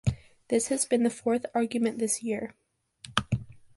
This 0.47 0.69
has 0.69 0.83
been 0.85 1.03
the 1.03 1.11
fourth 1.11 1.45
augment 1.55 2.01
in 2.01 2.09
a 2.09 2.25
year. 2.25 2.55